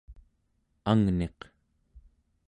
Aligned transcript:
angniq 0.91 1.39